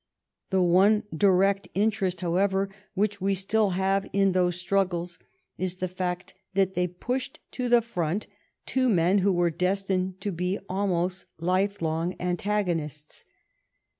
[0.49, 5.19] The one direct interest, however, which we still have in those struggles
[5.59, 8.25] is the fact that they pushed to the front
[8.65, 13.25] two men who were destined to be al most lifelong antagonists.